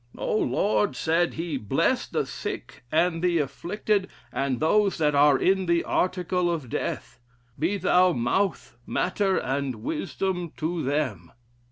[0.17, 5.67] 'O Lord,' said he, 'bless the sick and the afflicted, and those that are in
[5.67, 7.19] the article of death;
[7.59, 11.31] be thou mouth, matter, and wisdom to them.'